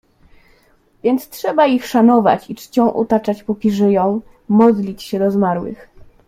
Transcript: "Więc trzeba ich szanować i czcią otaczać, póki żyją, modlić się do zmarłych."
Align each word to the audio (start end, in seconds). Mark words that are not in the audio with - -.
"Więc 1.03 1.29
trzeba 1.29 1.67
ich 1.67 1.85
szanować 1.87 2.49
i 2.49 2.55
czcią 2.55 2.93
otaczać, 2.93 3.43
póki 3.43 3.71
żyją, 3.71 4.21
modlić 4.49 5.03
się 5.03 5.19
do 5.19 5.31
zmarłych." 5.31 5.89